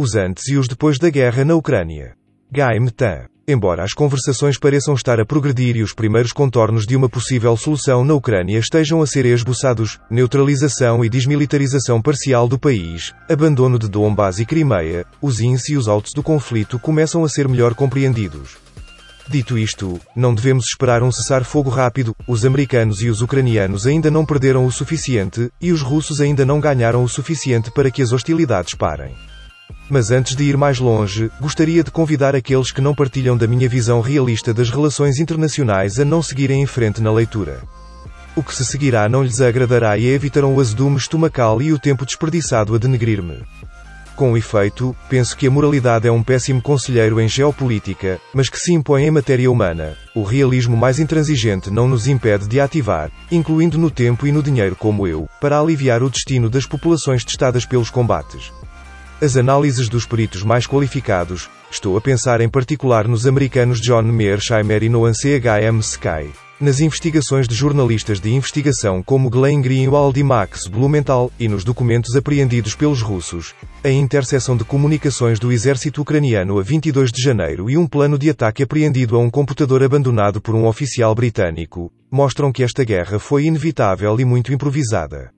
os 0.00 0.14
antes 0.14 0.48
e 0.48 0.56
os 0.56 0.66
depois 0.66 0.98
da 0.98 1.10
guerra 1.10 1.44
na 1.44 1.54
Ucrânia. 1.54 2.14
Guy 2.50 2.80
Metan. 2.80 3.26
Embora 3.46 3.82
as 3.82 3.92
conversações 3.92 4.58
pareçam 4.58 4.94
estar 4.94 5.20
a 5.20 5.26
progredir 5.26 5.76
e 5.76 5.82
os 5.82 5.92
primeiros 5.92 6.32
contornos 6.32 6.86
de 6.86 6.96
uma 6.96 7.06
possível 7.06 7.54
solução 7.54 8.02
na 8.02 8.14
Ucrânia 8.14 8.58
estejam 8.58 9.02
a 9.02 9.06
ser 9.06 9.26
esboçados, 9.26 10.00
neutralização 10.10 11.04
e 11.04 11.10
desmilitarização 11.10 12.00
parcial 12.00 12.48
do 12.48 12.58
país, 12.58 13.12
abandono 13.28 13.78
de 13.78 13.88
Donbass 13.88 14.38
e 14.38 14.46
Crimeia, 14.46 15.04
os 15.20 15.38
ins 15.40 15.68
e 15.68 15.76
os 15.76 15.86
outs 15.86 16.14
do 16.14 16.22
conflito 16.22 16.78
começam 16.78 17.22
a 17.22 17.28
ser 17.28 17.46
melhor 17.46 17.74
compreendidos. 17.74 18.56
Dito 19.28 19.58
isto, 19.58 20.00
não 20.16 20.34
devemos 20.34 20.64
esperar 20.64 21.02
um 21.02 21.12
cessar-fogo 21.12 21.68
rápido, 21.68 22.16
os 22.26 22.46
americanos 22.46 23.02
e 23.02 23.10
os 23.10 23.20
ucranianos 23.20 23.86
ainda 23.86 24.10
não 24.10 24.24
perderam 24.24 24.64
o 24.64 24.72
suficiente, 24.72 25.50
e 25.60 25.70
os 25.72 25.82
russos 25.82 26.22
ainda 26.22 26.46
não 26.46 26.58
ganharam 26.58 27.04
o 27.04 27.08
suficiente 27.08 27.70
para 27.70 27.90
que 27.90 28.00
as 28.00 28.12
hostilidades 28.12 28.74
parem. 28.74 29.14
Mas 29.88 30.10
antes 30.10 30.36
de 30.36 30.44
ir 30.44 30.56
mais 30.56 30.78
longe, 30.78 31.30
gostaria 31.40 31.82
de 31.82 31.90
convidar 31.90 32.34
aqueles 32.34 32.70
que 32.70 32.80
não 32.80 32.94
partilham 32.94 33.36
da 33.36 33.46
minha 33.46 33.68
visão 33.68 34.00
realista 34.00 34.54
das 34.54 34.70
relações 34.70 35.18
internacionais 35.18 35.98
a 35.98 36.04
não 36.04 36.22
seguirem 36.22 36.62
em 36.62 36.66
frente 36.66 37.00
na 37.00 37.12
leitura. 37.12 37.62
O 38.36 38.42
que 38.42 38.54
se 38.54 38.64
seguirá 38.64 39.08
não 39.08 39.22
lhes 39.22 39.40
agradará 39.40 39.98
e 39.98 40.06
evitarão 40.06 40.54
o 40.54 40.60
azedume 40.60 40.96
estomacal 40.96 41.60
e 41.60 41.72
o 41.72 41.78
tempo 41.78 42.06
desperdiçado 42.06 42.74
a 42.74 42.78
denegrir-me. 42.78 43.38
Com 44.20 44.36
efeito, 44.36 44.94
penso 45.08 45.34
que 45.34 45.46
a 45.46 45.50
moralidade 45.50 46.06
é 46.06 46.12
um 46.12 46.22
péssimo 46.22 46.60
conselheiro 46.60 47.18
em 47.18 47.26
geopolítica, 47.26 48.20
mas 48.34 48.50
que 48.50 48.58
se 48.58 48.70
impõe 48.70 49.04
em 49.04 49.10
matéria 49.10 49.50
humana. 49.50 49.96
O 50.14 50.22
realismo 50.22 50.76
mais 50.76 50.98
intransigente 50.98 51.70
não 51.70 51.88
nos 51.88 52.06
impede 52.06 52.46
de 52.46 52.60
ativar, 52.60 53.10
incluindo 53.32 53.78
no 53.78 53.90
tempo 53.90 54.26
e 54.26 54.32
no 54.32 54.42
dinheiro 54.42 54.76
como 54.76 55.06
eu, 55.06 55.26
para 55.40 55.58
aliviar 55.58 56.02
o 56.02 56.10
destino 56.10 56.50
das 56.50 56.66
populações 56.66 57.24
testadas 57.24 57.64
pelos 57.64 57.88
combates. 57.88 58.52
As 59.22 59.36
análises 59.36 59.86
dos 59.86 60.06
peritos 60.06 60.42
mais 60.42 60.66
qualificados, 60.66 61.50
estou 61.70 61.94
a 61.94 62.00
pensar 62.00 62.40
em 62.40 62.48
particular 62.48 63.06
nos 63.06 63.26
americanos 63.26 63.78
John 63.78 64.00
Mearsheimer 64.00 64.82
e 64.82 64.88
Noam 64.88 65.12
CHM 65.12 65.78
Sky, 65.80 66.30
nas 66.58 66.80
investigações 66.80 67.46
de 67.46 67.54
jornalistas 67.54 68.18
de 68.18 68.32
investigação 68.32 69.02
como 69.02 69.28
Glenn 69.28 69.60
Greenwald 69.60 70.18
e 70.18 70.22
Max 70.22 70.66
Blumenthal, 70.66 71.30
e 71.38 71.48
nos 71.48 71.64
documentos 71.64 72.16
apreendidos 72.16 72.74
pelos 72.74 73.02
russos, 73.02 73.54
a 73.84 73.90
interseção 73.90 74.56
de 74.56 74.64
comunicações 74.64 75.38
do 75.38 75.52
exército 75.52 76.00
ucraniano 76.00 76.58
a 76.58 76.62
22 76.62 77.10
de 77.12 77.22
janeiro 77.22 77.68
e 77.68 77.76
um 77.76 77.86
plano 77.86 78.18
de 78.18 78.30
ataque 78.30 78.62
apreendido 78.62 79.16
a 79.16 79.18
um 79.18 79.28
computador 79.28 79.82
abandonado 79.82 80.40
por 80.40 80.54
um 80.54 80.66
oficial 80.66 81.14
britânico, 81.14 81.92
mostram 82.10 82.50
que 82.50 82.62
esta 82.62 82.84
guerra 82.84 83.18
foi 83.18 83.44
inevitável 83.44 84.18
e 84.18 84.24
muito 84.24 84.50
improvisada. 84.50 85.30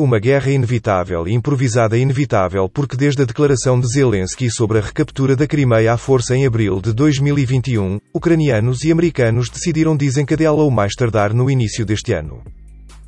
Uma 0.00 0.20
guerra 0.20 0.52
inevitável 0.52 1.26
e 1.26 1.32
improvisada 1.32 1.98
inevitável 1.98 2.68
porque 2.68 2.96
desde 2.96 3.22
a 3.22 3.24
declaração 3.24 3.80
de 3.80 3.88
Zelensky 3.88 4.48
sobre 4.48 4.78
a 4.78 4.80
recaptura 4.80 5.34
da 5.34 5.44
Crimeia 5.44 5.92
à 5.92 5.96
força 5.96 6.36
em 6.36 6.46
abril 6.46 6.80
de 6.80 6.92
2021, 6.92 7.98
ucranianos 8.14 8.84
e 8.84 8.92
americanos 8.92 9.50
decidiram 9.50 9.96
desencadeá-la 9.96 10.62
o 10.62 10.70
mais 10.70 10.94
tardar 10.94 11.34
no 11.34 11.50
início 11.50 11.84
deste 11.84 12.12
ano. 12.12 12.44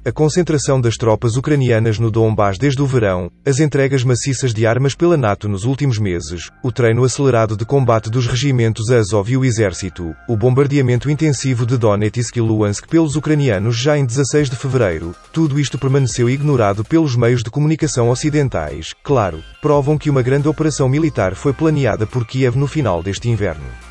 A 0.03 0.11
concentração 0.11 0.81
das 0.81 0.97
tropas 0.97 1.37
ucranianas 1.37 1.99
no 1.99 2.11
Donbass 2.11 2.57
desde 2.57 2.81
o 2.81 2.87
verão, 2.87 3.31
as 3.45 3.61
entregas 3.61 4.03
maciças 4.03 4.55
de 4.55 4.67
armas 4.67 4.95
pela 4.95 5.15
NATO 5.15 5.47
nos 5.47 5.65
últimos 5.65 5.99
meses, 5.99 6.49
o 6.63 6.73
treino 6.73 7.05
acelerado 7.05 7.55
de 7.55 7.67
combate 7.67 8.09
dos 8.09 8.27
regimentos 8.27 8.91
Azov 8.91 9.31
e 9.31 9.37
o 9.37 9.45
exército, 9.45 10.17
o 10.27 10.39
bombardeamento 10.39 11.11
intensivo 11.11 11.67
de 11.67 11.77
Donetsk 11.77 12.35
e 12.35 12.41
Luhansk 12.41 12.89
pelos 12.89 13.15
ucranianos 13.15 13.77
já 13.77 13.99
em 13.99 14.07
16 14.07 14.49
de 14.49 14.57
fevereiro, 14.57 15.15
tudo 15.35 15.61
isto 15.61 15.79
permaneceu 15.79 16.31
ignorado 16.31 16.83
pelos 16.83 17.15
meios 17.15 17.43
de 17.43 17.51
comunicação 17.51 18.09
ocidentais, 18.09 18.95
claro, 19.05 19.45
provam 19.61 19.99
que 19.99 20.09
uma 20.09 20.23
grande 20.23 20.49
operação 20.49 20.89
militar 20.89 21.35
foi 21.35 21.53
planeada 21.53 22.07
por 22.07 22.27
Kiev 22.27 22.57
no 22.57 22.67
final 22.67 23.03
deste 23.03 23.29
inverno. 23.29 23.90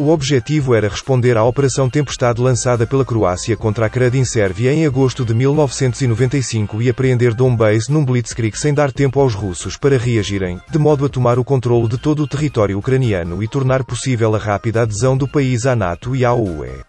O 0.00 0.08
objetivo 0.08 0.74
era 0.74 0.88
responder 0.88 1.36
à 1.36 1.44
Operação 1.44 1.90
Tempestade 1.90 2.40
lançada 2.40 2.86
pela 2.86 3.04
Croácia 3.04 3.54
contra 3.54 3.84
a 3.84 3.88
Kradin 3.90 4.24
Sérvia 4.24 4.72
em 4.72 4.86
agosto 4.86 5.26
de 5.26 5.34
1995 5.34 6.80
e 6.80 6.88
apreender 6.88 7.34
Donbass 7.34 7.86
num 7.86 8.02
blitzkrieg 8.02 8.58
sem 8.58 8.72
dar 8.72 8.90
tempo 8.90 9.20
aos 9.20 9.34
russos 9.34 9.76
para 9.76 9.98
reagirem, 9.98 10.58
de 10.70 10.78
modo 10.78 11.04
a 11.04 11.08
tomar 11.10 11.38
o 11.38 11.44
controle 11.44 11.86
de 11.86 11.98
todo 11.98 12.22
o 12.22 12.26
território 12.26 12.78
ucraniano 12.78 13.42
e 13.42 13.46
tornar 13.46 13.84
possível 13.84 14.34
a 14.34 14.38
rápida 14.38 14.80
adesão 14.80 15.18
do 15.18 15.28
país 15.28 15.66
à 15.66 15.76
NATO 15.76 16.16
e 16.16 16.24
à 16.24 16.32
UE. 16.32 16.80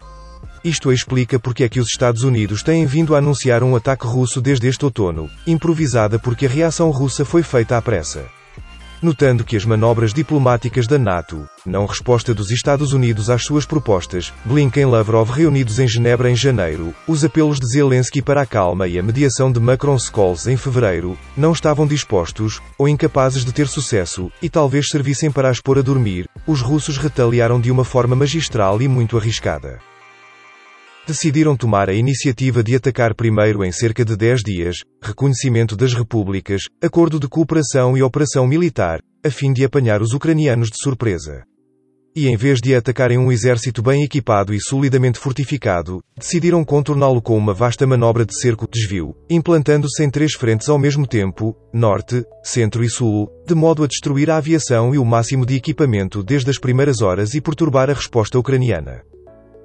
Isto 0.64 0.90
explica 0.90 1.38
porque 1.38 1.64
é 1.64 1.68
que 1.68 1.80
os 1.80 1.88
Estados 1.88 2.22
Unidos 2.22 2.62
têm 2.62 2.86
vindo 2.86 3.14
a 3.14 3.18
anunciar 3.18 3.62
um 3.62 3.76
ataque 3.76 4.06
russo 4.06 4.40
desde 4.40 4.68
este 4.68 4.86
outono, 4.86 5.28
improvisada 5.46 6.18
porque 6.18 6.46
a 6.46 6.48
reação 6.48 6.90
russa 6.90 7.26
foi 7.26 7.42
feita 7.42 7.76
à 7.76 7.82
pressa 7.82 8.24
notando 9.02 9.44
que 9.44 9.56
as 9.56 9.64
manobras 9.64 10.14
diplomáticas 10.14 10.86
da 10.86 10.98
NATO, 10.98 11.48
não 11.66 11.86
resposta 11.86 12.32
dos 12.32 12.50
Estados 12.50 12.92
Unidos 12.92 13.28
às 13.28 13.42
suas 13.42 13.66
propostas, 13.66 14.32
Blinken 14.44 14.84
e 14.84 14.86
Lavrov 14.86 15.30
reunidos 15.30 15.78
em 15.78 15.88
Genebra 15.88 16.30
em 16.30 16.36
janeiro, 16.36 16.94
os 17.06 17.24
apelos 17.24 17.58
de 17.58 17.66
Zelensky 17.66 18.22
para 18.22 18.42
a 18.42 18.46
calma 18.46 18.86
e 18.86 18.98
a 18.98 19.02
mediação 19.02 19.50
de 19.50 19.58
Macron-Scholz 19.58 20.46
em 20.46 20.56
fevereiro, 20.56 21.18
não 21.36 21.52
estavam 21.52 21.86
dispostos, 21.86 22.62
ou 22.78 22.88
incapazes 22.88 23.44
de 23.44 23.52
ter 23.52 23.66
sucesso, 23.66 24.30
e 24.40 24.48
talvez 24.48 24.88
servissem 24.88 25.30
para 25.30 25.50
as 25.50 25.60
pôr 25.60 25.78
a 25.78 25.82
dormir, 25.82 26.28
os 26.46 26.60
russos 26.60 26.96
retaliaram 26.96 27.60
de 27.60 27.70
uma 27.70 27.84
forma 27.84 28.14
magistral 28.14 28.80
e 28.80 28.88
muito 28.88 29.18
arriscada 29.18 29.80
decidiram 31.06 31.56
tomar 31.56 31.88
a 31.88 31.94
iniciativa 31.94 32.62
de 32.62 32.76
atacar 32.76 33.14
primeiro 33.14 33.64
em 33.64 33.72
cerca 33.72 34.04
de 34.04 34.16
10 34.16 34.40
dias, 34.42 34.76
reconhecimento 35.02 35.76
das 35.76 35.92
repúblicas, 35.94 36.62
acordo 36.82 37.18
de 37.18 37.28
cooperação 37.28 37.96
e 37.96 38.02
operação 38.02 38.46
militar, 38.46 39.00
a 39.24 39.30
fim 39.30 39.52
de 39.52 39.64
apanhar 39.64 40.00
os 40.00 40.12
ucranianos 40.12 40.68
de 40.68 40.76
surpresa. 40.82 41.44
E 42.14 42.28
em 42.28 42.36
vez 42.36 42.60
de 42.60 42.74
atacarem 42.74 43.16
um 43.16 43.32
exército 43.32 43.82
bem 43.82 44.04
equipado 44.04 44.52
e 44.52 44.60
solidamente 44.60 45.18
fortificado, 45.18 46.02
decidiram 46.14 46.62
contorná-lo 46.62 47.22
com 47.22 47.38
uma 47.38 47.54
vasta 47.54 47.86
manobra 47.86 48.26
de 48.26 48.38
cerco-desvio, 48.38 49.16
implantando-se 49.30 50.04
em 50.04 50.10
três 50.10 50.34
frentes 50.34 50.68
ao 50.68 50.78
mesmo 50.78 51.06
tempo, 51.06 51.56
norte, 51.72 52.22
centro 52.44 52.84
e 52.84 52.90
sul, 52.90 53.30
de 53.46 53.54
modo 53.54 53.82
a 53.82 53.86
destruir 53.86 54.30
a 54.30 54.36
aviação 54.36 54.94
e 54.94 54.98
o 54.98 55.06
máximo 55.06 55.46
de 55.46 55.56
equipamento 55.56 56.22
desde 56.22 56.50
as 56.50 56.58
primeiras 56.58 57.00
horas 57.00 57.32
e 57.32 57.40
perturbar 57.40 57.88
a 57.88 57.94
resposta 57.94 58.38
ucraniana. 58.38 59.02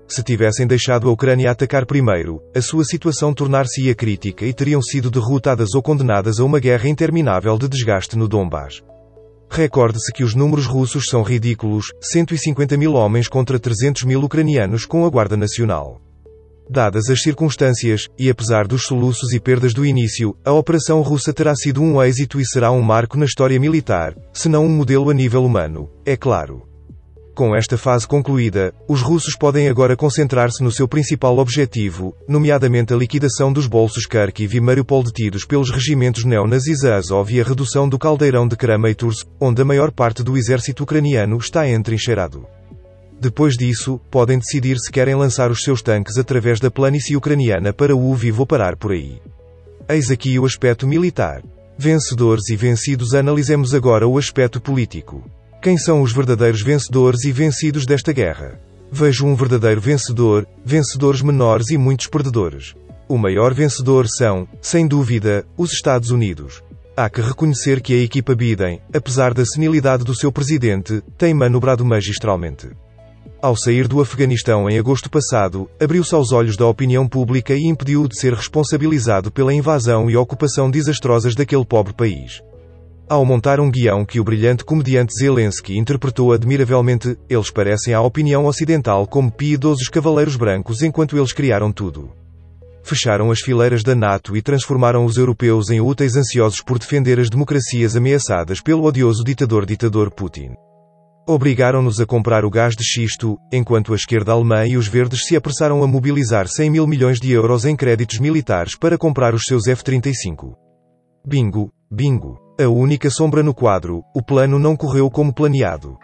Se 0.07 0.23
tivessem 0.23 0.65
deixado 0.65 1.09
a 1.09 1.11
Ucrânia 1.11 1.51
atacar 1.51 1.85
primeiro, 1.85 2.41
a 2.55 2.61
sua 2.61 2.85
situação 2.85 3.33
tornar-se-ia 3.33 3.93
crítica 3.93 4.45
e 4.45 4.53
teriam 4.53 4.81
sido 4.81 5.11
derrotadas 5.11 5.75
ou 5.75 5.81
condenadas 5.81 6.39
a 6.39 6.45
uma 6.45 6.59
guerra 6.59 6.87
interminável 6.87 7.57
de 7.57 7.67
desgaste 7.67 8.17
no 8.17 8.25
Donbass. 8.25 8.81
Recorde-se 9.49 10.13
que 10.13 10.23
os 10.23 10.33
números 10.33 10.65
russos 10.65 11.07
são 11.09 11.23
ridículos, 11.23 11.87
150 12.01 12.77
mil 12.77 12.93
homens 12.93 13.27
contra 13.27 13.59
300 13.59 14.03
mil 14.03 14.21
ucranianos 14.21 14.85
com 14.85 15.05
a 15.05 15.09
Guarda 15.09 15.35
Nacional. 15.35 16.01
Dadas 16.69 17.09
as 17.09 17.21
circunstâncias, 17.21 18.07
e 18.17 18.29
apesar 18.29 18.67
dos 18.67 18.83
soluços 18.83 19.33
e 19.33 19.39
perdas 19.39 19.73
do 19.73 19.85
início, 19.85 20.35
a 20.43 20.51
operação 20.51 21.01
russa 21.01 21.33
terá 21.33 21.53
sido 21.55 21.81
um 21.81 22.01
êxito 22.01 22.39
e 22.39 22.45
será 22.45 22.71
um 22.71 22.81
marco 22.81 23.17
na 23.17 23.25
história 23.25 23.59
militar, 23.59 24.15
se 24.33 24.47
não 24.47 24.65
um 24.65 24.69
modelo 24.69 25.09
a 25.09 25.13
nível 25.13 25.45
humano, 25.45 25.89
é 26.05 26.17
claro. 26.17 26.67
Com 27.37 27.55
esta 27.55 27.77
fase 27.77 28.07
concluída, 28.07 28.73
os 28.87 29.03
russos 29.03 29.35
podem 29.35 29.69
agora 29.69 29.95
concentrar-se 29.95 30.63
no 30.63 30.71
seu 30.71 30.87
principal 30.87 31.37
objetivo, 31.37 32.15
nomeadamente 32.27 32.95
a 32.95 32.97
liquidação 32.97 33.53
dos 33.53 33.67
bolsos 33.67 34.07
Kharkiv 34.07 34.55
e 34.55 34.59
Mariupol 34.59 35.03
detidos 35.03 35.45
pelos 35.45 35.69
regimentos 35.69 36.23
neonazis 36.23 36.83
Azov 36.83 37.31
e 37.31 37.39
a 37.39 37.43
redução 37.43 37.87
do 37.87 37.99
caldeirão 37.99 38.47
de 38.47 38.55
Kramatorsk, 38.55 39.27
onde 39.39 39.61
a 39.61 39.65
maior 39.65 39.91
parte 39.91 40.23
do 40.23 40.35
exército 40.35 40.81
ucraniano 40.81 41.37
está 41.37 41.69
entrincheirado. 41.69 42.43
Depois 43.21 43.53
disso, 43.53 44.01
podem 44.09 44.39
decidir 44.39 44.79
se 44.79 44.91
querem 44.91 45.13
lançar 45.13 45.51
os 45.51 45.61
seus 45.61 45.83
tanques 45.83 46.17
através 46.17 46.59
da 46.59 46.71
planície 46.71 47.15
ucraniana 47.15 47.71
para 47.71 47.95
o 47.95 48.15
vivo 48.15 48.47
parar 48.47 48.75
por 48.75 48.93
aí. 48.93 49.21
Eis 49.87 50.09
aqui 50.09 50.39
o 50.39 50.45
aspecto 50.45 50.87
militar. 50.87 51.43
Vencedores 51.77 52.49
e 52.49 52.55
vencidos 52.55 53.13
analisemos 53.13 53.75
agora 53.75 54.07
o 54.07 54.17
aspecto 54.17 54.59
político. 54.59 55.23
Quem 55.67 55.77
são 55.77 56.01
os 56.01 56.13
verdadeiros 56.13 56.61
vencedores 56.61 57.25
e 57.25 57.31
vencidos 57.33 57.85
desta 57.85 58.13
guerra? 58.13 58.57
Vejo 58.89 59.25
um 59.25 59.35
verdadeiro 59.35 59.81
vencedor, 59.81 60.47
vencedores 60.63 61.21
menores 61.21 61.71
e 61.71 61.77
muitos 61.77 62.07
perdedores. 62.07 62.73
O 63.05 63.17
maior 63.17 63.53
vencedor 63.53 64.07
são, 64.07 64.47
sem 64.61 64.87
dúvida, 64.87 65.45
os 65.57 65.73
Estados 65.73 66.09
Unidos. 66.09 66.63
Há 66.95 67.09
que 67.09 67.19
reconhecer 67.19 67.81
que 67.81 67.93
a 67.93 68.01
equipa 68.01 68.33
Biden, 68.33 68.81
apesar 68.93 69.33
da 69.33 69.45
senilidade 69.45 70.05
do 70.05 70.15
seu 70.15 70.31
presidente, 70.31 71.03
tem 71.17 71.33
manobrado 71.33 71.83
magistralmente. 71.83 72.69
Ao 73.41 73.53
sair 73.53 73.89
do 73.89 73.99
Afeganistão 73.99 74.69
em 74.69 74.79
agosto 74.79 75.09
passado, 75.09 75.69
abriu-se 75.81 76.15
aos 76.15 76.31
olhos 76.31 76.55
da 76.55 76.65
opinião 76.65 77.05
pública 77.05 77.53
e 77.53 77.65
impediu-o 77.65 78.07
de 78.07 78.17
ser 78.17 78.33
responsabilizado 78.33 79.29
pela 79.29 79.53
invasão 79.53 80.09
e 80.09 80.15
ocupação 80.15 80.71
desastrosas 80.71 81.35
daquele 81.35 81.65
pobre 81.65 81.91
país. 81.91 82.41
Ao 83.09 83.23
montar 83.23 83.61
um 83.61 83.71
guião 83.71 84.03
que 84.03 84.19
o 84.19 84.23
brilhante 84.23 84.65
comediante 84.65 85.13
Zelensky 85.17 85.77
interpretou 85.77 86.33
admiravelmente, 86.33 87.17
eles 87.29 87.49
parecem 87.49 87.93
à 87.93 88.01
opinião 88.01 88.45
ocidental 88.45 89.07
como 89.07 89.31
piedosos 89.31 89.87
cavaleiros 89.87 90.35
brancos 90.35 90.81
enquanto 90.81 91.17
eles 91.17 91.31
criaram 91.31 91.71
tudo. 91.71 92.11
fecharam 92.83 93.31
as 93.31 93.39
fileiras 93.39 93.83
da 93.83 93.93
NATO 93.93 94.35
e 94.35 94.41
transformaram 94.41 95.03
os 95.03 95.17
europeus 95.17 95.69
em 95.69 95.81
úteis 95.81 96.15
ansiosos 96.15 96.61
por 96.61 96.79
defender 96.79 97.19
as 97.19 97.29
democracias 97.29 97.97
ameaçadas 97.97 98.61
pelo 98.61 98.83
odioso 98.83 99.25
ditador-ditador 99.25 100.09
Putin. 100.09 100.51
Obrigaram-nos 101.27 101.99
a 101.99 102.05
comprar 102.05 102.45
o 102.45 102.49
gás 102.49 102.75
de 102.75 102.85
xisto, 102.85 103.37
enquanto 103.51 103.91
a 103.91 103.95
esquerda 103.97 104.31
alemã 104.31 104.65
e 104.65 104.77
os 104.77 104.87
verdes 104.87 105.25
se 105.25 105.35
apressaram 105.35 105.83
a 105.83 105.87
mobilizar 105.87 106.47
100 106.47 106.69
mil 106.69 106.87
milhões 106.87 107.19
de 107.19 107.29
euros 107.31 107.65
em 107.65 107.75
créditos 107.75 108.19
militares 108.19 108.77
para 108.77 108.97
comprar 108.97 109.33
os 109.33 109.43
seus 109.43 109.67
F-35. 109.67 110.53
Bingo, 111.25 111.69
bingo. 111.91 112.46
A 112.59 112.67
única 112.67 113.07
sombra 113.11 113.43
no 113.43 113.53
quadro, 113.53 114.03
o 114.15 114.19
plano 114.19 114.57
não 114.57 114.75
correu 114.75 115.11
como 115.11 115.31
planeado. 115.31 115.95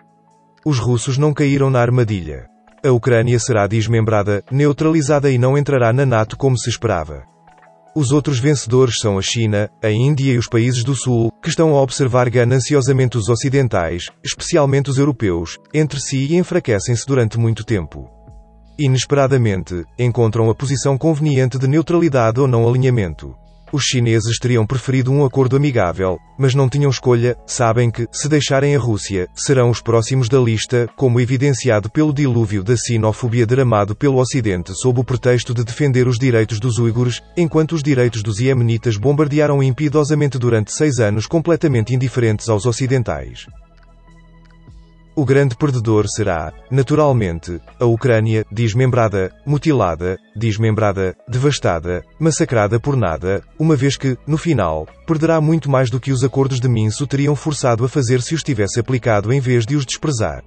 Os 0.63 0.77
russos 0.77 1.17
não 1.17 1.33
caíram 1.33 1.71
na 1.71 1.79
armadilha. 1.79 2.45
A 2.85 2.91
Ucrânia 2.91 3.39
será 3.39 3.65
desmembrada, 3.65 4.43
neutralizada 4.51 5.31
e 5.31 5.39
não 5.39 5.57
entrará 5.57 5.91
na 5.91 6.05
NATO 6.05 6.37
como 6.37 6.55
se 6.55 6.69
esperava. 6.69 7.23
Os 7.95 8.11
outros 8.11 8.37
vencedores 8.37 8.99
são 8.99 9.17
a 9.17 9.21
China, 9.23 9.67
a 9.83 9.89
Índia 9.89 10.33
e 10.33 10.37
os 10.37 10.47
países 10.47 10.83
do 10.83 10.93
Sul, 10.93 11.31
que 11.41 11.49
estão 11.49 11.75
a 11.75 11.81
observar 11.81 12.29
gananciosamente 12.29 13.17
os 13.17 13.29
ocidentais, 13.29 14.11
especialmente 14.23 14.91
os 14.91 14.99
europeus, 14.99 15.57
entre 15.73 15.99
si 15.99 16.27
e 16.27 16.35
enfraquecem-se 16.35 17.03
durante 17.07 17.39
muito 17.39 17.63
tempo. 17.63 18.11
Inesperadamente, 18.77 19.83
encontram 19.97 20.51
a 20.51 20.55
posição 20.55 20.99
conveniente 20.99 21.57
de 21.57 21.67
neutralidade 21.67 22.39
ou 22.39 22.47
não 22.47 22.69
alinhamento. 22.69 23.35
Os 23.73 23.85
chineses 23.85 24.37
teriam 24.37 24.67
preferido 24.67 25.11
um 25.11 25.25
acordo 25.25 25.55
amigável, 25.55 26.19
mas 26.37 26.53
não 26.53 26.69
tinham 26.69 26.91
escolha, 26.91 27.35
sabem 27.47 27.89
que, 27.89 28.07
se 28.11 28.29
deixarem 28.29 28.75
a 28.75 28.79
Rússia, 28.79 29.27
serão 29.33 29.71
os 29.71 29.81
próximos 29.81 30.29
da 30.29 30.37
lista, 30.37 30.87
como 30.95 31.19
evidenciado 31.19 31.89
pelo 31.89 32.13
dilúvio 32.13 32.63
da 32.63 32.77
sinofobia 32.77 33.47
derramado 33.47 33.95
pelo 33.95 34.19
Ocidente 34.19 34.75
sob 34.75 34.99
o 34.99 35.03
pretexto 35.03 35.55
de 35.55 35.63
defender 35.63 36.07
os 36.07 36.19
direitos 36.19 36.59
dos 36.59 36.77
uigures, 36.77 37.19
enquanto 37.35 37.71
os 37.71 37.81
direitos 37.81 38.21
dos 38.21 38.39
iemenitas 38.39 38.95
bombardearam 38.95 39.63
impiedosamente 39.63 40.37
durante 40.37 40.71
seis 40.71 40.99
anos 40.99 41.25
completamente 41.25 41.95
indiferentes 41.95 42.49
aos 42.49 42.67
ocidentais. 42.67 43.47
O 45.15 45.25
grande 45.25 45.55
perdedor 45.55 46.07
será, 46.07 46.51
naturalmente, 46.71 47.61
a 47.79 47.85
Ucrânia, 47.85 48.43
desmembrada, 48.51 49.31
mutilada, 49.45 50.17
desmembrada, 50.35 51.15
devastada, 51.27 52.03
massacrada 52.19 52.79
por 52.79 52.95
nada, 52.95 53.43
uma 53.59 53.75
vez 53.75 53.95
que, 53.95 54.17
no 54.25 54.39
final, 54.39 54.87
perderá 55.05 55.39
muito 55.39 55.69
mais 55.69 55.91
do 55.91 55.99
que 55.99 56.11
os 56.11 56.23
acordos 56.23 56.59
de 56.59 56.67
Minsk 56.67 57.01
o 57.01 57.07
teriam 57.07 57.35
forçado 57.35 57.85
a 57.85 57.89
fazer 57.89 58.23
se 58.23 58.33
os 58.33 58.41
tivesse 58.41 58.79
aplicado 58.79 59.31
em 59.31 59.39
vez 59.39 59.67
de 59.67 59.75
os 59.75 59.85
desprezar. 59.85 60.43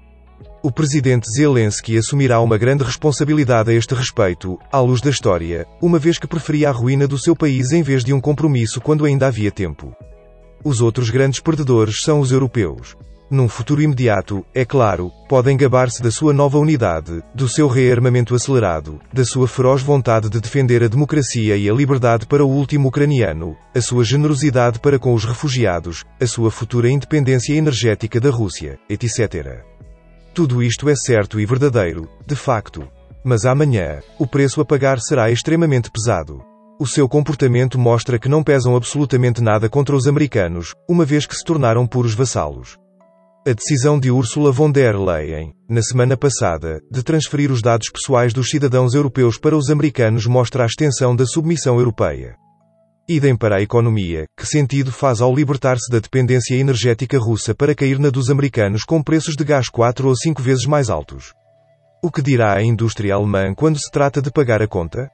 O 0.65 0.73
presidente 0.73 1.31
Zelensky 1.31 1.97
assumirá 1.97 2.41
uma 2.41 2.59
grande 2.59 2.83
responsabilidade 2.83 3.71
a 3.71 3.75
este 3.75 3.95
respeito, 3.95 4.59
à 4.73 4.81
luz 4.81 5.01
da 5.01 5.11
história, 5.11 5.65
uma 5.81 6.01
vez 6.01 6.19
que 6.19 6.27
preferia 6.27 6.71
a 6.71 6.73
ruína 6.73 7.07
do 7.07 7.17
seu 7.17 7.37
país 7.37 7.71
em 7.71 7.85
vez 7.85 8.03
de 8.03 8.13
um 8.13 8.21
compromisso 8.21 8.81
quando 8.81 9.05
ainda 9.05 9.29
havia 9.29 9.53
tempo. 9.53 9.95
Os 10.65 10.81
outros 10.81 11.09
grandes 11.09 11.39
perdedores 11.39 12.03
são 12.03 12.19
os 12.19 12.33
europeus. 12.33 12.97
Num 13.29 13.49
futuro 13.49 13.83
imediato, 13.83 14.47
é 14.55 14.65
claro, 14.65 15.11
podem 15.29 15.57
gabar-se 15.57 16.01
da 16.01 16.13
sua 16.13 16.33
nova 16.33 16.59
unidade, 16.59 17.21
do 17.35 17.49
seu 17.49 17.67
rearmamento 17.67 18.37
acelerado, 18.37 19.01
da 19.13 19.25
sua 19.25 19.49
feroz 19.49 19.83
vontade 19.83 20.31
de 20.31 20.41
defender 20.41 20.85
a 20.85 20.87
democracia 20.87 21.57
e 21.57 21.69
a 21.69 21.75
liberdade 21.75 22.25
para 22.25 22.45
o 22.45 22.49
último 22.49 22.87
ucraniano, 22.87 23.57
a 23.75 23.81
sua 23.81 24.05
generosidade 24.05 24.79
para 24.79 24.97
com 24.97 25.13
os 25.13 25.25
refugiados, 25.25 26.05
a 26.21 26.27
sua 26.27 26.53
futura 26.53 26.89
independência 26.89 27.55
energética 27.55 28.21
da 28.21 28.31
Rússia, 28.31 28.79
etc. 28.89 29.65
Tudo 30.33 30.63
isto 30.63 30.89
é 30.89 30.95
certo 30.95 31.41
e 31.41 31.47
verdadeiro, 31.47 32.09
de 32.25 32.37
facto. 32.37 32.87
Mas 33.25 33.45
amanhã, 33.45 34.03
o 34.21 34.27
preço 34.29 34.61
a 34.61 34.65
pagar 34.65 35.01
será 35.01 35.33
extremamente 35.33 35.91
pesado. 35.91 36.45
O 36.79 36.87
seu 36.87 37.09
comportamento 37.09 37.77
mostra 37.77 38.21
que 38.21 38.29
não 38.29 38.45
pesam 38.45 38.77
absolutamente 38.77 39.43
nada 39.43 39.69
contra 39.69 39.97
os 39.97 40.07
americanos, 40.07 40.75
uma 40.89 41.05
vez 41.05 41.27
que 41.27 41.35
se 41.35 41.43
tornaram 41.43 41.89
puros 41.89 42.15
vassalos. 42.15 42.79
A 43.49 43.53
decisão 43.53 44.01
de 44.01 44.11
Ursula 44.11 44.51
von 44.51 44.73
der 44.73 44.99
Leyen, 44.99 45.55
na 45.69 45.81
semana 45.81 46.17
passada, 46.17 46.81
de 46.91 47.01
transferir 47.01 47.53
os 47.53 47.63
dados 47.63 47.89
pessoais 47.89 48.33
dos 48.33 48.51
cidadãos 48.51 48.93
europeus 48.93 49.39
para 49.39 49.57
os 49.57 49.71
americanos 49.71 50.27
mostra 50.27 50.65
a 50.65 50.67
extensão 50.67 51.15
da 51.15 51.25
submissão 51.25 51.79
europeia. 51.79 52.35
Idem 53.09 53.37
para 53.37 53.59
a 53.59 53.63
economia, 53.63 54.25
que 54.37 54.45
sentido 54.45 54.91
faz 54.91 55.21
ao 55.21 55.33
libertar-se 55.33 55.89
da 55.89 56.01
dependência 56.01 56.57
energética 56.57 57.21
russa 57.21 57.55
para 57.55 57.73
cair 57.73 58.01
na 58.01 58.11
dos 58.11 58.31
americanos 58.31 58.83
com 58.83 59.01
preços 59.01 59.37
de 59.37 59.45
gás 59.45 59.69
4 59.69 60.09
ou 60.09 60.17
5 60.17 60.43
vezes 60.43 60.67
mais 60.67 60.91
altos? 60.91 61.33
O 62.03 62.11
que 62.11 62.23
dirá 62.23 62.53
a 62.53 62.65
indústria 62.65 63.15
alemã 63.15 63.55
quando 63.55 63.79
se 63.79 63.93
trata 63.93 64.21
de 64.21 64.33
pagar 64.33 64.61
a 64.61 64.67
conta? 64.67 65.09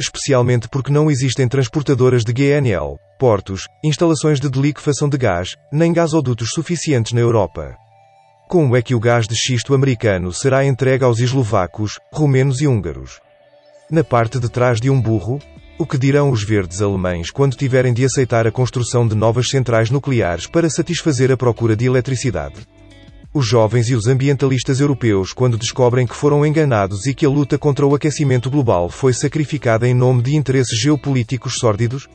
Especialmente 0.00 0.68
porque 0.68 0.92
não 0.92 1.10
existem 1.10 1.48
transportadoras 1.48 2.24
de 2.24 2.32
GNL, 2.32 2.98
portos, 3.18 3.66
instalações 3.82 4.40
de 4.40 4.48
deliquefação 4.48 5.08
de 5.08 5.16
gás, 5.16 5.56
nem 5.72 5.92
gasodutos 5.92 6.50
suficientes 6.50 7.12
na 7.12 7.20
Europa. 7.20 7.76
Como 8.48 8.76
é 8.76 8.82
que 8.82 8.94
o 8.94 9.00
gás 9.00 9.26
de 9.26 9.34
xisto 9.34 9.74
americano 9.74 10.32
será 10.32 10.64
entregue 10.64 11.02
aos 11.02 11.18
eslovacos, 11.18 11.98
romenos 12.12 12.60
e 12.60 12.66
húngaros? 12.66 13.20
Na 13.90 14.04
parte 14.04 14.38
de 14.38 14.48
trás 14.48 14.80
de 14.80 14.88
um 14.88 15.00
burro? 15.00 15.40
O 15.78 15.84
que 15.84 15.98
dirão 15.98 16.30
os 16.30 16.42
verdes 16.42 16.80
alemães 16.80 17.30
quando 17.30 17.56
tiverem 17.56 17.92
de 17.92 18.04
aceitar 18.04 18.46
a 18.46 18.52
construção 18.52 19.06
de 19.06 19.14
novas 19.14 19.50
centrais 19.50 19.90
nucleares 19.90 20.46
para 20.46 20.70
satisfazer 20.70 21.30
a 21.30 21.36
procura 21.36 21.76
de 21.76 21.86
eletricidade? 21.86 22.66
Os 23.36 23.46
jovens 23.46 23.90
e 23.90 23.94
os 23.94 24.06
ambientalistas 24.06 24.80
europeus 24.80 25.34
quando 25.34 25.58
descobrem 25.58 26.06
que 26.06 26.16
foram 26.16 26.46
enganados 26.46 27.04
e 27.04 27.12
que 27.12 27.26
a 27.26 27.28
luta 27.28 27.58
contra 27.58 27.86
o 27.86 27.94
aquecimento 27.94 28.48
global 28.48 28.88
foi 28.88 29.12
sacrificada 29.12 29.86
em 29.86 29.92
nome 29.92 30.22
de 30.22 30.34
interesses 30.34 30.78
geopolíticos 30.78 31.58
sórdidos? 31.58 32.08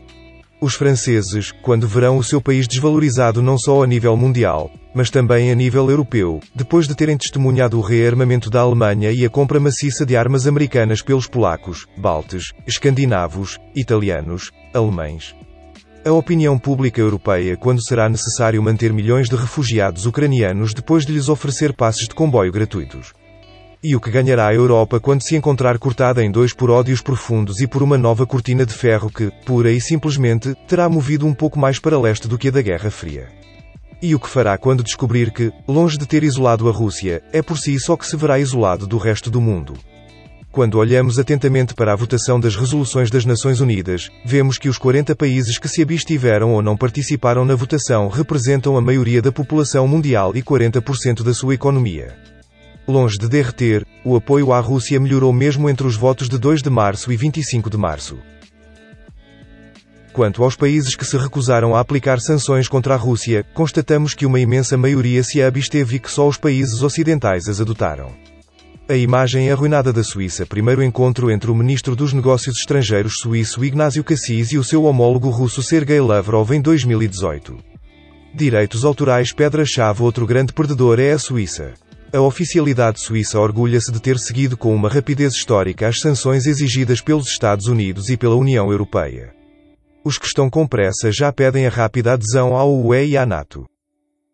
Os 0.59 0.73
franceses, 0.73 1.51
quando 1.62 1.88
verão 1.88 2.18
o 2.18 2.23
seu 2.23 2.41
país 2.41 2.68
desvalorizado 2.68 3.39
não 3.39 3.56
só 3.56 3.83
a 3.83 3.85
nível 3.85 4.18
mundial, 4.18 4.71
mas 4.95 5.12
também 5.12 5.51
a 5.51 5.56
nível 5.56 5.88
europeu, 5.91 6.39
depois 6.56 6.88
de 6.88 6.95
terem 6.95 7.15
testemunhado 7.15 7.77
o 7.77 7.81
rearmamento 7.81 8.50
da 8.50 8.62
Alemanha 8.62 9.12
e 9.12 9.24
a 9.24 9.29
compra 9.29 9.59
maciça 9.59 10.03
de 10.03 10.17
armas 10.17 10.47
americanas 10.47 11.03
pelos 11.03 11.27
polacos, 11.27 11.85
baltes, 11.95 12.45
escandinavos, 12.65 13.59
italianos, 13.75 14.50
alemães. 14.74 15.35
A 16.03 16.12
opinião 16.12 16.57
pública 16.57 17.00
europeia 17.00 17.56
quando 17.56 17.86
será 17.86 18.09
necessário 18.09 18.62
manter 18.63 18.92
milhões 18.92 19.30
de 19.30 19.36
refugiados 19.36 20.07
ucranianos 20.07 20.74
depois 20.74 21.06
de 21.06 21.13
lhes 21.13 21.30
oferecer 21.30 21.74
passes 21.74 22.07
de 22.07 22.15
comboio 22.15 22.51
gratuitos. 22.51 23.13
E 23.83 23.95
o 23.95 24.01
que 24.01 24.09
ganhará 24.09 24.48
a 24.48 24.53
Europa 24.53 25.00
quando 25.00 25.21
se 25.21 25.36
encontrar 25.36 25.77
cortada 25.77 26.24
em 26.24 26.31
dois 26.31 26.56
por 26.56 26.71
ódios 26.71 27.01
profundos 27.01 27.59
e 27.62 27.68
por 27.68 27.83
uma 27.83 28.00
nova 28.00 28.25
cortina 28.25 28.65
de 28.65 28.74
ferro 28.74 29.12
que, 29.12 29.31
pura 29.45 29.71
e 29.71 29.80
simplesmente, 29.80 30.55
terá 30.67 30.89
movido 30.89 31.27
um 31.27 31.36
pouco 31.36 31.60
mais 31.60 31.77
para 31.77 32.00
leste 32.00 32.27
do 32.27 32.38
que 32.38 32.48
a 32.48 32.51
da 32.51 32.63
Guerra 32.63 32.89
Fria? 32.89 33.29
E 34.01 34.15
o 34.15 34.20
que 34.20 34.29
fará 34.29 34.58
quando 34.58 34.84
descobrir 34.84 35.31
que, 35.31 35.53
longe 35.67 36.00
de 36.00 36.08
ter 36.08 36.24
isolado 36.24 36.67
a 36.67 36.72
Rússia, 36.72 37.22
é 37.31 37.43
por 37.43 37.60
si 37.60 37.79
só 37.79 37.96
que 37.96 38.08
se 38.08 38.17
verá 38.17 38.39
isolado 38.39 38.88
do 38.88 38.98
resto 38.98 39.29
do 39.29 39.39
mundo? 39.39 39.75
Quando 40.51 40.77
olhamos 40.79 41.17
atentamente 41.17 41.74
para 41.74 41.93
a 41.93 41.96
votação 41.96 42.38
das 42.38 42.58
resoluções 42.58 43.10
das 43.10 43.24
Nações 43.24 43.62
Unidas, 43.62 44.10
vemos 44.25 44.58
que 44.58 44.67
os 44.67 44.77
40 44.77 45.15
países 45.15 45.58
que 45.58 45.70
se 45.70 45.81
abstiveram 45.81 46.51
ou 46.51 46.62
não 46.62 46.75
participaram 46.75 47.46
na 47.46 47.55
votação 47.55 48.10
representam 48.10 48.75
a 48.75 48.81
maioria 48.81 49.22
da 49.22 49.31
população 49.31 49.88
mundial 49.88 50.36
e 50.36 50.43
40% 50.43 51.24
da 51.24 51.34
sua 51.34 51.53
economia. 51.53 52.17
Longe 52.86 53.17
de 53.17 53.29
derreter, 53.29 53.86
o 54.03 54.13
apoio 54.17 54.51
à 54.51 54.60
Rússia 54.60 55.00
melhorou 55.00 55.31
mesmo 55.31 55.70
entre 55.70 55.88
os 55.88 55.96
votos 55.96 56.27
de 56.27 56.38
2 56.38 56.62
de 56.62 56.70
março 56.70 57.13
e 57.13 57.15
25 57.15 57.70
de 57.70 57.77
março. 57.77 58.20
Quanto 60.12 60.43
aos 60.43 60.58
países 60.58 60.98
que 60.98 61.05
se 61.05 61.17
recusaram 61.17 61.74
a 61.74 61.79
aplicar 61.79 62.20
sanções 62.20 62.67
contra 62.67 62.96
a 62.96 62.98
Rússia, 62.98 63.46
constatamos 63.53 64.13
que 64.13 64.25
uma 64.25 64.41
imensa 64.41 64.75
maioria 64.75 65.24
se 65.24 65.41
absteve 65.41 65.96
e 65.96 66.00
que 66.00 66.12
só 66.12 66.27
os 66.27 66.36
países 66.36 66.84
ocidentais 66.84 67.48
as 67.48 67.62
adotaram. 67.62 68.12
A 68.91 68.98
imagem 68.98 69.50
arruinada 69.50 69.93
da 69.93 70.03
Suíça 70.03 70.45
Primeiro 70.45 70.83
encontro 70.83 71.31
entre 71.31 71.50
o 71.50 71.55
ministro 71.55 71.95
dos 71.95 72.12
Negócios 72.12 72.57
Estrangeiros 72.57 73.19
suíço 73.21 73.63
Ignácio 73.63 74.03
Cassis 74.03 74.51
e 74.51 74.57
o 74.57 74.65
seu 74.65 74.83
homólogo 74.83 75.29
russo 75.29 75.63
Sergei 75.63 76.01
Lavrov 76.01 76.51
em 76.51 76.60
2018. 76.60 77.57
Direitos 78.36 78.83
autorais 78.83 79.31
Pedra-chave 79.31 80.03
Outro 80.03 80.27
grande 80.27 80.51
perdedor 80.51 81.00
é 81.00 81.13
a 81.13 81.17
Suíça. 81.17 81.74
A 82.12 82.19
oficialidade 82.19 83.00
suíça 83.00 83.39
orgulha-se 83.39 83.93
de 83.93 84.01
ter 84.01 84.19
seguido 84.19 84.57
com 84.57 84.75
uma 84.75 84.89
rapidez 84.89 85.36
histórica 85.36 85.88
as 85.88 86.01
sanções 86.01 86.45
exigidas 86.45 87.00
pelos 87.00 87.27
Estados 87.29 87.67
Unidos 87.67 88.10
e 88.10 88.17
pela 88.17 88.36
União 88.36 88.69
Europeia. 88.69 89.33
Os 90.03 90.17
que 90.17 90.25
estão 90.25 90.50
com 90.50 90.67
pressa 90.67 91.10
já 91.13 91.31
pedem 91.31 91.65
a 91.65 91.69
rápida 91.69 92.12
adesão 92.12 92.57
ao 92.57 92.69
UE 92.69 93.12
e 93.12 93.15
à 93.15 93.25
NATO. 93.25 93.63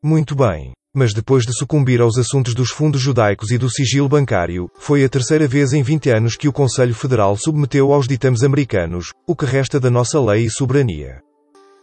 Muito 0.04 0.36
bem. 0.36 0.77
Mas 1.00 1.14
depois 1.14 1.46
de 1.46 1.54
sucumbir 1.54 2.02
aos 2.02 2.18
assuntos 2.18 2.56
dos 2.56 2.72
fundos 2.72 3.00
judaicos 3.00 3.52
e 3.52 3.58
do 3.60 3.70
sigilo 3.70 4.10
bancário, 4.10 4.68
foi 4.80 5.04
a 5.04 5.08
terceira 5.08 5.48
vez 5.48 5.72
em 5.72 5.84
20 5.84 6.10
anos 6.10 6.36
que 6.36 6.48
o 6.48 6.52
Conselho 6.52 6.96
Federal 6.96 7.38
submeteu 7.38 7.94
aos 7.94 8.08
ditames 8.08 8.42
americanos, 8.42 9.14
o 9.28 9.36
que 9.36 9.46
resta 9.46 9.80
da 9.80 9.92
nossa 9.92 10.20
lei 10.20 10.46
e 10.46 10.50
soberania. 10.50 11.22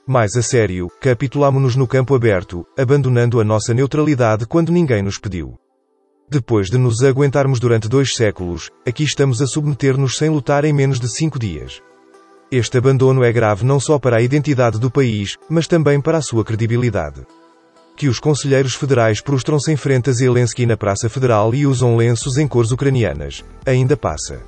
Mais 0.04 0.34
a 0.34 0.42
sério, 0.42 0.90
capitulamo-nos 1.00 1.76
no 1.76 1.86
campo 1.86 2.12
aberto, 2.16 2.66
abandonando 2.76 3.40
a 3.40 3.44
nossa 3.44 3.72
neutralidade 3.72 4.46
quando 4.46 4.72
ninguém 4.72 5.00
nos 5.00 5.16
pediu. 5.16 5.54
Depois 6.28 6.68
de 6.68 6.76
nos 6.76 7.00
aguentarmos 7.04 7.60
durante 7.60 7.88
dois 7.88 8.16
séculos, 8.16 8.68
aqui 8.84 9.04
estamos 9.04 9.40
a 9.40 9.46
submeter-nos 9.46 10.16
sem 10.16 10.28
lutar 10.28 10.64
em 10.64 10.72
menos 10.72 10.98
de 10.98 11.08
cinco 11.08 11.38
dias. 11.38 11.80
Este 12.50 12.78
abandono 12.78 13.22
é 13.22 13.32
grave 13.32 13.64
não 13.64 13.78
só 13.78 13.96
para 13.96 14.16
a 14.16 14.22
identidade 14.22 14.76
do 14.80 14.90
país, 14.90 15.36
mas 15.48 15.68
também 15.68 16.00
para 16.00 16.18
a 16.18 16.22
sua 16.22 16.44
credibilidade. 16.44 17.24
Que 17.96 18.08
os 18.08 18.18
conselheiros 18.18 18.74
federais 18.74 19.20
prostram-se 19.20 19.70
em 19.70 19.76
frente 19.76 20.10
a 20.10 20.12
Zelensky 20.12 20.66
na 20.66 20.76
Praça 20.76 21.08
Federal 21.08 21.54
e 21.54 21.64
usam 21.64 21.96
lenços 21.96 22.36
em 22.36 22.48
cores 22.48 22.72
ucranianas. 22.72 23.44
Ainda 23.64 23.96
passa. 23.96 24.42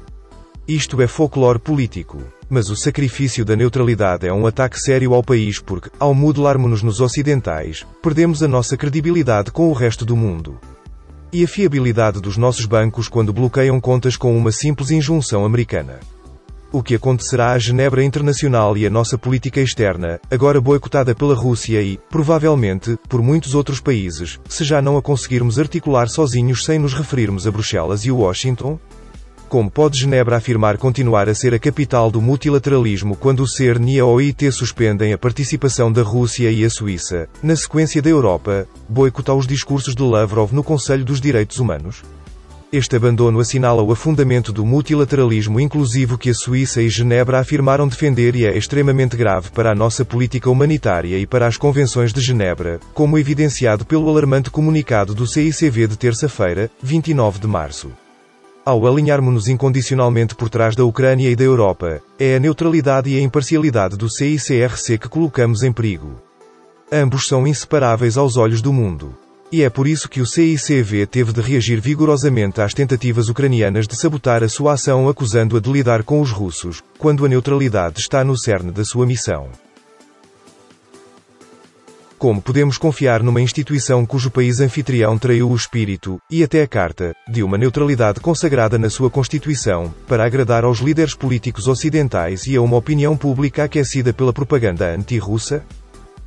Isto 0.66 1.00
é 1.00 1.06
folclore 1.06 1.60
político. 1.60 2.20
Mas 2.50 2.70
o 2.70 2.76
sacrifício 2.76 3.44
da 3.44 3.54
neutralidade 3.54 4.26
é 4.26 4.32
um 4.32 4.46
ataque 4.46 4.80
sério 4.80 5.14
ao 5.14 5.22
país 5.22 5.60
porque, 5.60 5.90
ao 5.98 6.12
modelarmos-nos 6.12 6.82
nos 6.82 7.00
ocidentais, 7.00 7.86
perdemos 8.02 8.42
a 8.42 8.48
nossa 8.48 8.76
credibilidade 8.76 9.52
com 9.52 9.68
o 9.68 9.72
resto 9.72 10.04
do 10.04 10.16
mundo. 10.16 10.58
E 11.32 11.44
a 11.44 11.48
fiabilidade 11.48 12.20
dos 12.20 12.36
nossos 12.36 12.66
bancos 12.66 13.08
quando 13.08 13.32
bloqueiam 13.32 13.80
contas 13.80 14.16
com 14.16 14.36
uma 14.36 14.50
simples 14.50 14.90
injunção 14.90 15.44
americana. 15.44 16.00
O 16.76 16.82
que 16.82 16.94
acontecerá 16.94 17.52
à 17.52 17.58
Genebra 17.58 18.04
Internacional 18.04 18.76
e 18.76 18.84
a 18.86 18.90
nossa 18.90 19.16
política 19.16 19.62
externa, 19.62 20.20
agora 20.30 20.60
boicotada 20.60 21.14
pela 21.14 21.34
Rússia 21.34 21.80
e, 21.80 21.98
provavelmente, 22.10 22.98
por 23.08 23.22
muitos 23.22 23.54
outros 23.54 23.80
países, 23.80 24.38
se 24.46 24.62
já 24.62 24.82
não 24.82 24.98
a 24.98 25.00
conseguirmos 25.00 25.58
articular 25.58 26.06
sozinhos 26.06 26.66
sem 26.66 26.78
nos 26.78 26.92
referirmos 26.92 27.46
a 27.46 27.50
Bruxelas 27.50 28.04
e 28.04 28.10
Washington? 28.10 28.78
Como 29.48 29.70
pode 29.70 29.98
Genebra 29.98 30.36
afirmar 30.36 30.76
continuar 30.76 31.30
a 31.30 31.34
ser 31.34 31.54
a 31.54 31.58
capital 31.58 32.10
do 32.10 32.20
multilateralismo 32.20 33.16
quando 33.16 33.40
o 33.40 33.48
CERN 33.48 33.94
e 33.94 33.98
a 33.98 34.04
OIT 34.04 34.52
suspendem 34.52 35.14
a 35.14 35.18
participação 35.18 35.90
da 35.90 36.02
Rússia 36.02 36.50
e 36.52 36.62
a 36.62 36.68
Suíça, 36.68 37.26
na 37.42 37.56
sequência 37.56 38.02
da 38.02 38.10
Europa, 38.10 38.68
boicotar 38.86 39.34
os 39.34 39.46
discursos 39.46 39.94
de 39.94 40.02
Lavrov 40.02 40.52
no 40.52 40.62
Conselho 40.62 41.06
dos 41.06 41.22
Direitos 41.22 41.58
Humanos? 41.58 42.02
Este 42.76 42.94
abandono 42.94 43.40
assinala 43.40 43.80
o 43.80 43.90
afundamento 43.90 44.52
do 44.52 44.62
multilateralismo 44.62 45.58
inclusivo 45.58 46.18
que 46.18 46.28
a 46.28 46.34
Suíça 46.34 46.82
e 46.82 46.90
Genebra 46.90 47.40
afirmaram 47.40 47.88
defender 47.88 48.36
e 48.36 48.44
é 48.44 48.54
extremamente 48.54 49.16
grave 49.16 49.50
para 49.50 49.70
a 49.70 49.74
nossa 49.74 50.04
política 50.04 50.50
humanitária 50.50 51.16
e 51.16 51.26
para 51.26 51.46
as 51.46 51.56
convenções 51.56 52.12
de 52.12 52.20
Genebra, 52.20 52.78
como 52.92 53.16
evidenciado 53.16 53.86
pelo 53.86 54.10
alarmante 54.10 54.50
comunicado 54.50 55.14
do 55.14 55.26
CICV 55.26 55.86
de 55.86 55.96
terça-feira, 55.96 56.70
29 56.82 57.38
de 57.38 57.46
março. 57.46 57.90
Ao 58.62 58.86
alinharmos-nos 58.86 59.48
incondicionalmente 59.48 60.34
por 60.34 60.50
trás 60.50 60.76
da 60.76 60.84
Ucrânia 60.84 61.30
e 61.30 61.34
da 61.34 61.44
Europa, 61.44 62.02
é 62.18 62.36
a 62.36 62.38
neutralidade 62.38 63.08
e 63.08 63.16
a 63.16 63.22
imparcialidade 63.22 63.96
do 63.96 64.10
CICRC 64.10 64.98
que 64.98 65.08
colocamos 65.08 65.62
em 65.62 65.72
perigo. 65.72 66.20
Ambos 66.92 67.26
são 67.26 67.46
inseparáveis 67.46 68.18
aos 68.18 68.36
olhos 68.36 68.60
do 68.60 68.70
mundo. 68.70 69.16
E 69.50 69.62
é 69.62 69.70
por 69.70 69.86
isso 69.86 70.08
que 70.08 70.20
o 70.20 70.26
CICV 70.26 71.06
teve 71.06 71.32
de 71.32 71.40
reagir 71.40 71.80
vigorosamente 71.80 72.60
às 72.60 72.74
tentativas 72.74 73.28
ucranianas 73.28 73.86
de 73.86 73.94
sabotar 73.94 74.42
a 74.42 74.48
sua 74.48 74.72
ação 74.72 75.08
acusando-a 75.08 75.60
de 75.60 75.70
lidar 75.70 76.02
com 76.02 76.20
os 76.20 76.32
russos, 76.32 76.82
quando 76.98 77.24
a 77.24 77.28
neutralidade 77.28 78.00
está 78.00 78.24
no 78.24 78.36
cerne 78.36 78.72
da 78.72 78.84
sua 78.84 79.06
missão. 79.06 79.48
Como 82.18 82.40
podemos 82.42 82.78
confiar 82.78 83.22
numa 83.22 83.42
instituição 83.42 84.04
cujo 84.04 84.30
país 84.30 84.58
anfitrião 84.58 85.18
traiu 85.18 85.50
o 85.50 85.54
espírito, 85.54 86.18
e 86.30 86.42
até 86.42 86.62
a 86.62 86.66
carta, 86.66 87.14
de 87.28 87.42
uma 87.42 87.58
neutralidade 87.58 88.20
consagrada 88.20 88.78
na 88.78 88.88
sua 88.88 89.10
Constituição, 89.10 89.94
para 90.08 90.24
agradar 90.24 90.64
aos 90.64 90.78
líderes 90.78 91.14
políticos 91.14 91.68
ocidentais 91.68 92.46
e 92.46 92.56
a 92.56 92.62
uma 92.62 92.78
opinião 92.78 93.16
pública 93.16 93.64
aquecida 93.64 94.12
pela 94.14 94.32
propaganda 94.32 94.92
anti-russa? 94.92 95.62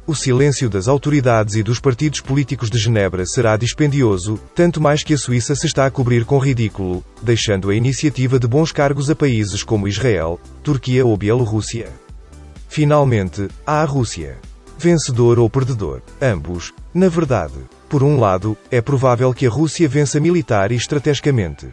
O 0.09 0.15
silêncio 0.15 0.71
das 0.71 0.87
autoridades 0.87 1.53
e 1.53 1.61
dos 1.61 1.79
partidos 1.79 2.19
políticos 2.19 2.71
de 2.71 2.79
Genebra 2.79 3.27
será 3.27 3.55
dispendioso, 3.55 4.39
tanto 4.55 4.81
mais 4.81 5.03
que 5.03 5.13
a 5.13 5.17
Suíça 5.19 5.53
se 5.53 5.67
está 5.67 5.85
a 5.85 5.91
cobrir 5.91 6.25
com 6.25 6.39
ridículo, 6.39 7.05
deixando 7.21 7.69
a 7.69 7.75
iniciativa 7.75 8.39
de 8.39 8.47
bons 8.47 8.71
cargos 8.71 9.07
a 9.11 9.15
países 9.15 9.61
como 9.61 9.87
Israel, 9.87 10.39
Turquia 10.63 11.05
ou 11.05 11.15
Bielorrússia. 11.15 11.89
Finalmente, 12.67 13.49
há 13.67 13.83
a 13.83 13.85
Rússia. 13.85 14.39
Vencedor 14.79 15.37
ou 15.37 15.47
perdedor. 15.47 16.01
Ambos. 16.19 16.73
Na 16.91 17.07
verdade. 17.07 17.59
Por 17.87 18.01
um 18.01 18.19
lado, 18.19 18.57
é 18.71 18.81
provável 18.81 19.31
que 19.31 19.45
a 19.45 19.49
Rússia 19.51 19.87
vença 19.87 20.19
militar 20.19 20.71
e 20.71 20.75
estrategicamente. 20.75 21.67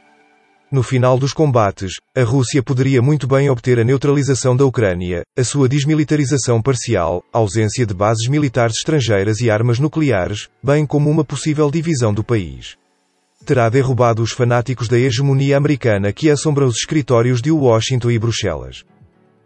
No 0.77 0.83
final 0.83 1.19
dos 1.19 1.33
combates, 1.33 1.95
a 2.15 2.23
Rússia 2.23 2.63
poderia 2.63 3.01
muito 3.01 3.27
bem 3.27 3.49
obter 3.49 3.81
a 3.81 3.83
neutralização 3.83 4.55
da 4.55 4.67
Ucrânia, 4.67 5.23
a 5.35 5.43
sua 5.43 5.67
desmilitarização 5.71 6.61
parcial, 6.61 7.25
ausência 7.33 7.87
de 7.87 7.95
bases 7.95 8.29
militares 8.29 8.77
estrangeiras 8.77 9.41
e 9.41 9.49
armas 9.49 9.79
nucleares, 9.79 10.51
bem 10.63 10.85
como 10.85 11.09
uma 11.09 11.25
possível 11.25 11.71
divisão 11.71 12.13
do 12.13 12.23
país. 12.23 12.77
Terá 13.43 13.71
derrubado 13.71 14.23
os 14.23 14.33
fanáticos 14.33 14.87
da 14.87 14.99
hegemonia 14.99 15.57
americana 15.57 16.13
que 16.13 16.29
assombra 16.29 16.67
os 16.67 16.77
escritórios 16.77 17.41
de 17.41 17.51
Washington 17.51 18.11
e 18.11 18.19
Bruxelas. 18.19 18.85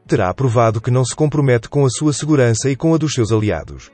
Terá 0.09 0.35
provado 0.35 0.81
que 0.81 0.91
não 0.91 1.05
se 1.05 1.15
compromete 1.15 1.69
com 1.69 1.87
a 1.87 1.91
sua 1.91 2.13
segurança 2.13 2.69
e 2.69 2.75
com 2.75 2.93
a 2.93 2.99
dos 2.99 3.13
seus 3.13 3.31
aliados. 3.31 3.89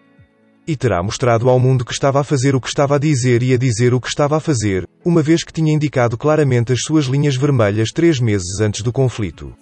E 0.68 0.74
terá 0.74 1.00
mostrado 1.00 1.48
ao 1.48 1.60
mundo 1.60 1.84
que 1.84 1.92
estava 1.92 2.20
a 2.20 2.24
fazer 2.24 2.56
o 2.56 2.60
que 2.60 2.66
estava 2.66 2.96
a 2.96 2.98
dizer 2.98 3.40
e 3.40 3.54
a 3.54 3.56
dizer 3.56 3.94
o 3.94 4.00
que 4.00 4.08
estava 4.08 4.36
a 4.36 4.40
fazer, 4.40 4.84
uma 5.04 5.22
vez 5.22 5.44
que 5.44 5.52
tinha 5.52 5.72
indicado 5.72 6.18
claramente 6.18 6.72
as 6.72 6.80
suas 6.80 7.04
linhas 7.04 7.36
vermelhas 7.36 7.92
três 7.92 8.18
meses 8.18 8.60
antes 8.60 8.82
do 8.82 8.92
conflito. 8.92 9.54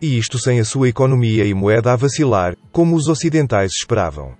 E 0.00 0.16
isto 0.16 0.38
sem 0.38 0.58
a 0.58 0.64
sua 0.64 0.88
economia 0.88 1.44
e 1.44 1.52
moeda 1.52 1.92
a 1.92 1.96
vacilar, 1.96 2.56
como 2.72 2.96
os 2.96 3.06
ocidentais 3.06 3.72
esperavam. 3.72 4.32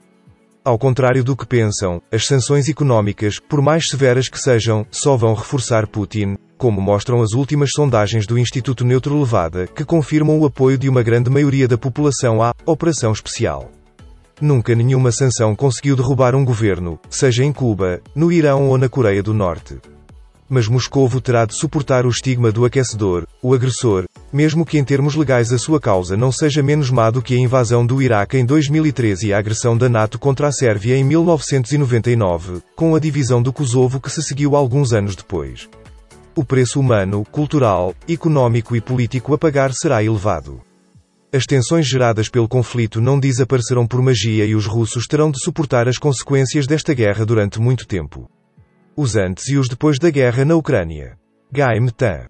Ao 0.64 0.78
contrário 0.78 1.23
do 1.23 1.37
que 1.37 1.47
pensam, 1.47 2.00
as 2.11 2.26
sanções 2.26 2.66
económicas, 2.71 3.38
por 3.38 3.61
mais 3.61 3.90
severas 3.90 4.26
que 4.28 4.38
sejam, 4.38 4.87
só 4.90 5.19
vão 5.19 5.35
reforçar 5.35 5.87
Putin, 5.87 6.37
como 6.57 6.80
mostram 6.80 7.21
as 7.21 7.33
últimas 7.33 7.73
sondagens 7.73 8.26
do 8.26 8.38
Instituto 8.38 8.87
Neutro 8.87 9.19
Levada, 9.19 9.66
que 9.66 9.85
confirmam 9.85 10.38
o 10.38 10.47
apoio 10.47 10.78
de 10.78 10.88
uma 10.88 11.02
grande 11.02 11.28
maioria 11.28 11.69
da 11.69 11.76
população 11.76 12.42
à 12.42 12.54
operação 12.64 13.12
especial. 13.12 13.71
Nunca 14.40 14.75
nenhuma 14.75 15.12
sanção 15.12 15.54
conseguiu 15.54 15.94
derrubar 15.94 16.35
um 16.35 16.44
governo, 16.44 16.99
seja 17.11 17.44
em 17.44 17.52
Cuba, 17.52 18.00
no 18.14 18.32
Irão 18.32 18.70
ou 18.70 18.78
na 18.78 18.88
Coreia 18.88 19.23
do 19.23 19.35
Norte. 19.35 19.76
Mas 20.49 20.66
Moscovo 20.66 21.20
terá 21.20 21.44
de 21.44 21.54
suportar 21.54 22.06
o 22.06 22.09
estigma 22.09 22.50
do 22.50 22.64
aquecedor, 22.64 23.26
o 23.42 23.52
agressor, 23.52 24.06
mesmo 24.32 24.64
que 24.64 24.78
em 24.78 24.85
termos 24.85 25.14
legais 25.14 25.52
a 25.52 25.59
sua 25.59 25.78
causa 25.78 26.16
não 26.16 26.32
seja 26.32 26.62
menos 26.62 26.90
má 26.90 27.11
do 27.11 27.20
que 27.20 27.35
a 27.35 27.38
invasão 27.38 27.85
do 27.85 28.00
Iraque 28.00 28.38
em 28.38 28.47
2013 28.47 29.28
e 29.28 29.32
a 29.35 29.38
agressão 29.38 29.76
da 29.76 29.90
NATO 29.90 30.18
contra 30.18 30.49
a 30.49 30.52
Sérvia 30.52 30.97
em 30.97 31.04
1999, 31.04 32.62
com 32.75 32.94
a 32.94 32.99
divisão 32.99 33.42
do 33.42 33.52
Kosovo 33.52 34.00
que 34.00 34.11
se 34.11 34.23
seguiu 34.23 34.56
alguns 34.56 34.94
anos 34.94 35.14
depois. 35.14 35.68
O 36.35 36.42
preço 36.42 36.80
humano, 36.80 37.26
cultural, 37.30 37.94
económico 38.09 38.75
e 38.75 38.80
político 38.80 39.35
a 39.35 39.38
pagar 39.38 39.75
será 39.75 40.02
elevado. 40.02 40.62
As 41.32 41.44
tensões 41.44 41.87
geradas 41.87 42.28
pelo 42.28 42.49
conflito 42.49 43.00
não 43.00 43.18
desaparecerão 43.18 43.87
por 43.87 44.02
magia 44.02 44.44
e 44.44 44.54
os 44.54 44.66
russos 44.66 45.06
terão 45.06 45.30
de 45.30 45.40
suportar 45.40 45.88
as 45.88 45.96
consequências 45.96 46.66
desta 46.66 46.92
guerra 46.92 47.25
durante 47.25 47.60
muito 47.60 47.87
tempo. 47.87 48.28
Os 48.96 49.14
antes 49.14 49.49
e 49.49 49.56
os 49.56 49.68
depois 49.68 49.99
da 49.99 50.10
guerra 50.10 50.44
na 50.44 50.56
Ucrânia. 50.56 51.16
Gaim 51.52 51.87
Tan 51.88 52.26